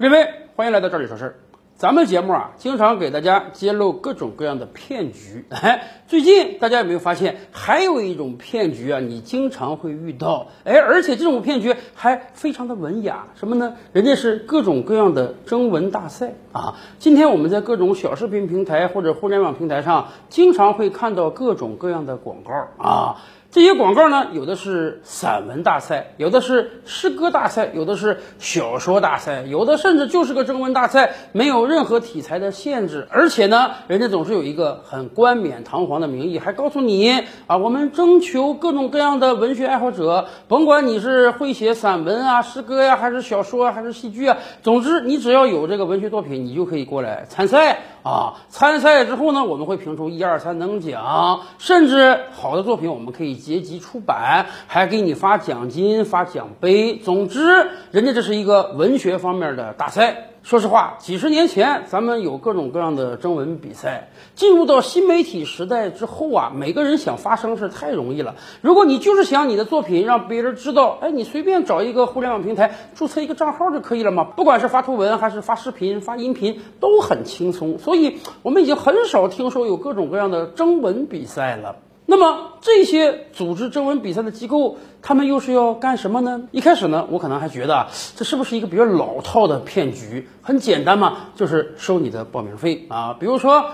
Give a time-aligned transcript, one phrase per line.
[0.00, 1.34] 各位，欢迎来到这里说事儿。
[1.76, 5.44] 咱们节目啊，经常给大家揭露各种各样的骗局。
[5.50, 8.98] 哎，最近大家有没有发现，还有一种骗局啊？
[8.98, 10.46] 你经常会遇到。
[10.64, 13.76] 哎，而且这种骗局还非常的文雅，什么呢？
[13.92, 16.76] 人家是各种各样的征文大赛啊。
[16.98, 23.16] 今天我们在各种小视频平台或者互联网平台上，经常会看到各种各样的广告啊。
[23.52, 33.08] 这些广告呢，有的是散文大赛，有的是诗歌大赛，有的是小说大赛，有的甚至就是个征文大赛，没有任何题材的限制。
[33.10, 48.34] 而且呢，人家总是有一个很冠冕堂皇的名义，还告诉你啊，我们征求各种各样的文学爱好者，甭管你是会写散文啊、诗歌呀，还是小说啊，还是戏剧啊，总之你只要有这个文学作品，你就可以过来参赛啊。
[48.48, 53.39] 参赛之后呢，我们会评出一二三等奖，甚至好的作品我们可以。
[53.40, 56.94] 结集出版，还给你发奖金、发奖杯。
[56.94, 60.26] 总之，人家这是一个文学方面的大赛。
[60.42, 64.08] 说实话，几十年前咱们有各种各样的征文比赛。
[64.34, 68.36] 进入到新媒体时代之后啊，每个人想发声是太容易了。
[68.62, 74.24] 如果你就是想你的作品让别人知道，哎，你随便找一个互联网平台注册一个账号就可以了嘛。
[74.24, 77.78] 不管是发图文还是发视频、发音频，都很轻松。
[77.78, 81.76] 所以，我们已经很少听说有各种各样的征文比赛了。
[82.10, 86.42] 那么这些组织征文比赛的机构，他们又是要干什么呢？
[86.50, 90.28] 一开始呢，我可能还觉得啊这是不是一个比较老套的骗局？
[90.42, 93.14] 很简单嘛，就是收你的报名费啊。
[93.20, 93.66] 比如说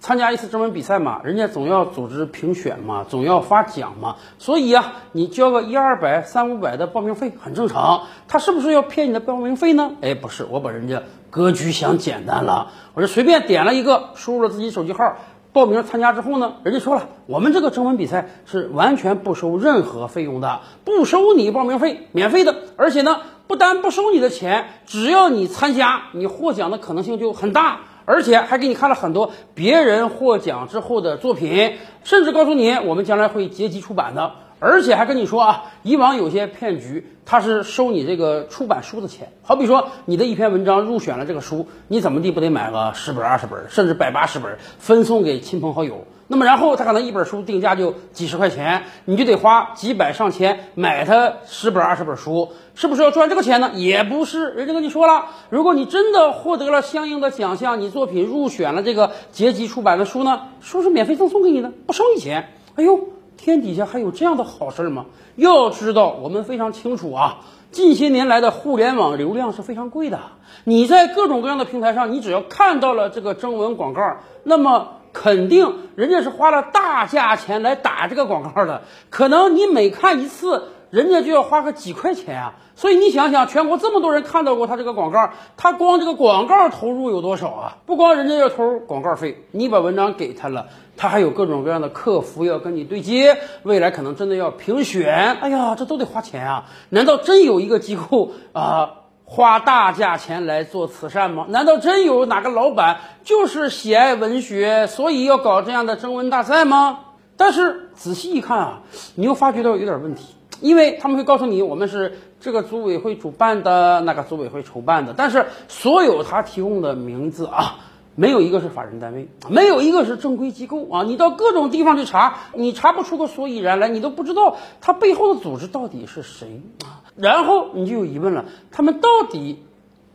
[0.00, 8.02] 参加一次征文比赛嘛，人家总要组织评选嘛，总要发奖嘛，所以啊，你交个一二百、三五百的报名费很正常。
[8.28, 9.92] 他是不是要骗你的报名费呢？
[10.02, 15.16] 哎，不是，我把人家格局想简单了，我就随便点了一个，输入了自己手机号。
[15.52, 22.54] 报名参加之后呢，人家说了，我们这个征文比赛是完全不收任何费用的，不收你报名费，免费的。
[22.76, 27.80] 而且呢，不单不收你的钱，只要你参加，你获奖的可能性就很大。
[28.04, 34.32] 而且还给你看了很多别人获奖之后的作品，甚至告诉你我们将来会结集出版的。
[34.60, 39.32] 而且还跟你说啊，以往有些骗局，他是收你这个出版书的钱。
[39.42, 46.04] 好比说，你的一篇文章入选了这个书，你怎么地不得买个十本、二十本，甚至百八十本，分送给亲朋好友？
[46.30, 53.70] 那么然后他可能一本书定价就几十块钱，你就得花几百上千买他十本、二十本书，是不是要赚这个钱呢？
[53.74, 62.50] 也不是，人家跟你说了，如果你真的获得了相应的奖项，你作品入选了这个结集出版的书呢，书是免费赠送给你的，不收你钱。
[62.74, 63.08] 哎呦！
[63.38, 65.06] 天底下还有这样的好事吗？
[65.36, 67.38] 要知道，我们非常清楚啊，
[67.70, 70.18] 近些年来的互联网流量是非常贵的。
[70.64, 78.82] 你在各种各样的平台上，你只要看到了这个征文广告，那么肯定人家是花了大价钱来打这个广告的。
[79.08, 82.54] 可能你每看一次，人家就要花个几块钱啊。
[82.74, 87.76] 所以你想想，全国这么多人看到过他这个广告，他光这个广告投入有多少啊？
[87.86, 96.66] 不光人家要投广告费，你把文章给他了，他还有各种各样的客服要跟你对接，未来可能真的要评选，哎呀，这都得花钱啊！
[96.90, 98.90] 难道真有一个机构啊
[99.24, 101.46] 花大价钱来做慈善吗？
[101.48, 107.00] 难道真有哪个老板就是喜爱文学，所以要搞这样的征文大赛吗？
[107.36, 108.82] 但是仔细一看啊，
[109.16, 110.26] 你又发觉到有点问题。
[110.60, 117.78] 因为他们会告诉你，我们是这个组委会主办的，那个组委会筹办的，但是所有他提供的名字啊，
[118.14, 121.02] 没有一个是法人单位，没有一个是正规机构啊。
[121.02, 127.02] 你到各种地方去查，你查不出个所以然来，你都不知道他背后的组织到底是谁啊。
[127.16, 129.62] 然后你就有疑问了，他们到底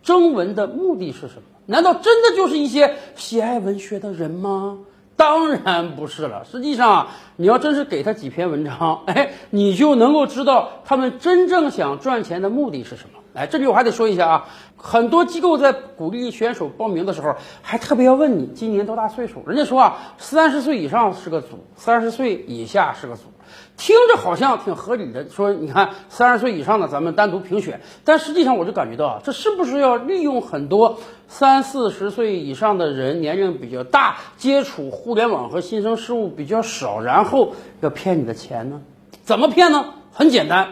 [0.03, 1.43] 征文的目的是什么？
[1.65, 4.79] 难道真的就是一些 喜爱文学的人吗？
[5.16, 6.44] 当然不是了。
[6.44, 13.19] 实际上，你要真是给他几篇文章， 哎，你就能够知道他们真正想赚钱的目的是什么。
[13.35, 14.46] 哎，这里我还得说一下啊，
[14.78, 19.44] 很多机构在鼓励选手报名的时候，还特别要问你今年多大岁数。
[19.47, 23.32] 人家说啊，三十岁以上是个组，三十岁以下是个组。
[23.77, 38.81] 听着好像挺合理的，说你看三十岁以上的咱们单独评选，但实际上我就感觉到啊，这是不是要利用很多三四十岁以上的人，年龄比较大，接触互联网和新生事物比较少，然后要骗你的钱呢？
[39.23, 39.94] 怎么骗呢？
[40.11, 40.67] 很简单，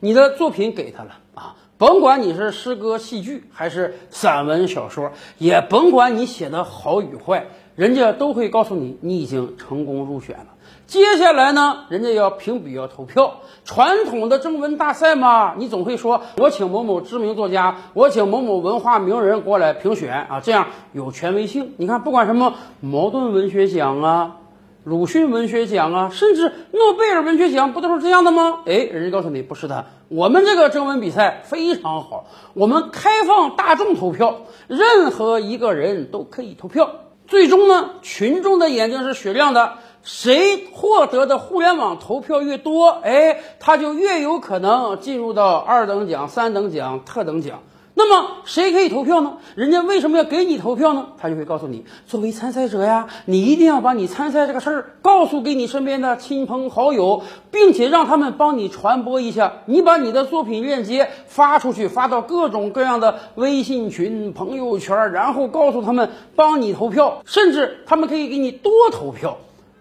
[0.00, 10.46] 你的作品给他了啊，甭管你是诗歌、戏剧还是散文、小说，也甭管你写的好与坏，人家都会告诉你你已经成功入选了。
[10.90, 13.42] 接下来呢，人家要评比，要投票。
[13.64, 21.74] 传统的征文大赛嘛，你总会说，我请某某知名作家，我请某某文化名人过来评选啊，这样有权威性。
[21.76, 24.38] 你看，不管什么茅盾文学奖啊、
[24.82, 28.62] 鲁迅文学奖啊，甚至诺贝尔文学奖，不都是这样的吗？
[28.66, 36.90] 哎，人家告诉你不是的，我们这个征文比赛非常好，我们开放大众投票，任何一个人都可以投票。
[37.28, 47.60] 最终呢，群众的眼睛是雪亮的，谁获得的互联网投票越多，哎，他就越有可能进入到二等奖、三等奖、特等奖。
[47.92, 49.38] 那么谁可以投票呢？
[49.56, 51.08] 人家为什么要给你投票呢？
[51.18, 59.64] 他就会告诉你，作为参赛者呀，你一定要把你参赛这个事儿告诉给你身边的亲朋好友，并且让他们帮你传播一下。
[59.66, 69.36] 你把你的作品链接发出去，发到各种各样的微信群、朋友圈，然后告诉他们帮你投票，甚至他们可以给你多投票。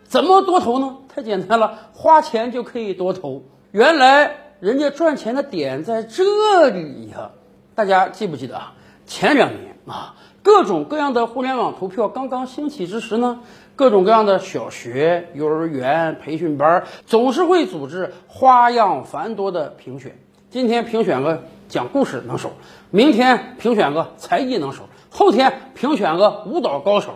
[0.09, 0.97] 怎么多投呢？
[1.07, 3.43] 太简单了，花钱就可以多投。
[3.69, 7.29] 原来人家赚钱的点在这里呀。
[7.75, 8.73] 大家记不记得啊？
[9.05, 13.41] 前两年啊，各种各样的互联网投票刚刚兴起之时呢，
[13.75, 20.17] 各种各样的小学、幼儿园培训班总是会组织花样繁多的评选。
[20.49, 22.53] 今天评选个讲故事能手，
[22.89, 27.13] 明天评选个才艺能手，后天评选个舞蹈高手。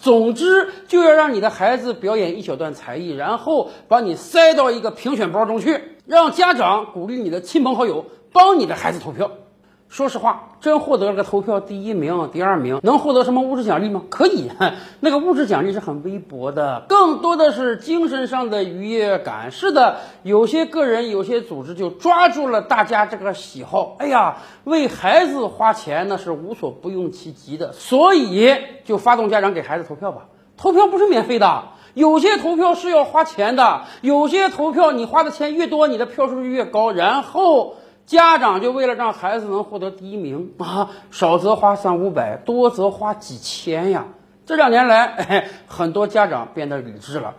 [0.00, 9.30] 总之就要让你的孩子表演一小段才艺，然后把你塞到一个评选包中去，让家长鼓励你的亲朋好友帮你的孩子投票。
[9.88, 14.02] 说实话，真获得了个投票第一名、第二名，能获得什么物质奖励吗？
[14.10, 14.50] 可以，
[15.00, 19.52] 那个物质奖励是很微薄的，更多的是精神上的愉悦感。
[19.52, 28.54] 是的，有些个人、有些组织就抓住了大家这个喜好，哎呀，为孩子花钱那是无所不用其极的，所以
[28.84, 30.26] 就发动家长给孩子投票吧。
[30.56, 31.62] 投票不是免费的，
[31.94, 37.76] 有些投票是要花钱的，有些投票你花的钱越多，你的票数就越高，然后。
[38.06, 44.06] 家长就为了让孩子能获得第一名啊，少则花三五百，多则花几千呀。
[44.46, 47.34] 这两年来，哎，很多家长变得理智了。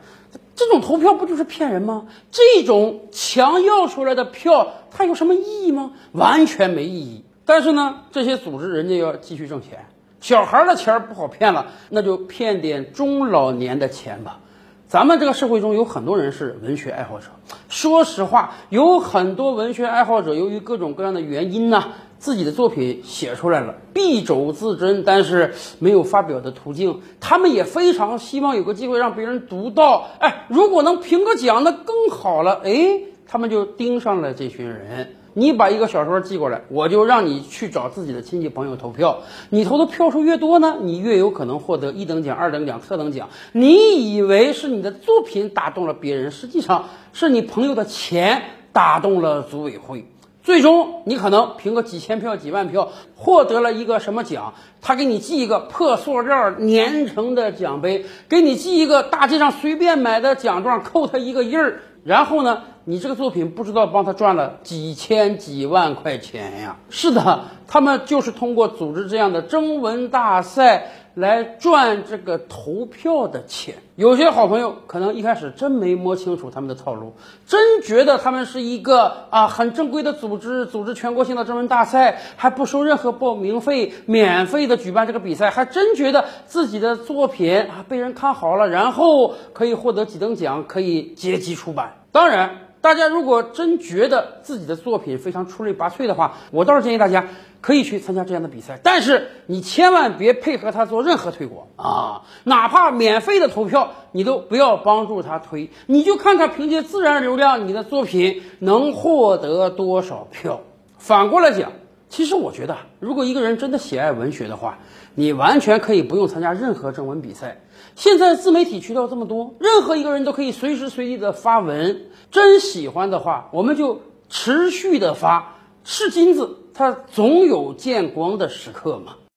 [0.55, 2.07] 这种投票不就是骗人吗？
[2.31, 5.93] 这种强要出来的票，它有什么意义吗？
[6.11, 7.23] 完全没意义。
[7.45, 9.85] 但是呢，这些组织人家要继续挣钱，
[10.19, 14.39] 小孩的钱不好骗了，那就骗点中老年的钱吧。
[14.87, 17.25] 咱们这个社会中有很多人是文学爱好者。
[17.67, 21.83] 说实话，有很多文学爱好者由于各种各样的原因呢，
[22.19, 27.01] 自己的作品写出来了，敝帚自珍，但是没有发表的途径。
[27.19, 30.07] 他们也非常希望有个机会让别人读到。
[30.19, 32.61] 哎，如果能评个奖，那更好了。
[32.63, 35.15] 哎，他们就盯上了这群人。
[35.39, 39.19] 你把一个小说寄过来，我就让你去找自己的亲戚朋友投票。
[39.51, 43.29] 你投的票数越多呢，你越有可能获得一等奖、二等奖、特等奖。
[43.51, 48.41] 你以为是你的作品打动了别人，实际上是你朋友的钱
[48.73, 50.07] 打动了组委会。
[50.41, 54.55] 最终，你可能凭个几千票、几万票获得了一个什么奖？
[54.81, 61.81] 他给你寄一个破塑料粘成的奖杯，给你寄一个大街上随便买的奖状，扣他一个印儿。
[62.03, 66.77] 然后呢，你这个作品不知道帮他赚了几千几万块钱呀？
[66.89, 73.75] 是的，他们就是通过组织这样的征文大赛来赚这个投票的钱。
[73.97, 91.95] 有些好朋友可能一开始真没摸清楚他们的套路，真觉得他们是一个啊很正规的组织，组织全国性的征文大赛，还不收任何报名费，免费的举办这个比赛，还真觉得自己的作品啊被人看好了，然后可以获得几等奖，可以结集出版。
[92.13, 97.27] 当然，大家如果真觉得自己的作品非常出类拔萃的话，我倒是建议大家
[97.59, 98.79] 可以去参加这样的比赛。
[98.81, 105.69] 但是你千万别配合他做任何推广啊，哪怕免费的投票，你都不要帮助他推。
[105.87, 110.61] 你就看他凭借自然流量，你的作品能获得多少票。
[110.97, 111.73] 反过来讲，
[112.09, 114.79] 其实我觉得，如果一个人真的喜爱文学的话，
[115.13, 117.61] 你完全可以不用参加任何征文比赛。
[117.95, 122.05] 现在自媒体渠道这么多，任何一个人都可以随时随地的发文。
[122.31, 125.55] 真喜欢的话，我们就持续的发。
[125.83, 129.17] 是金子，它总有见光的时刻嘛。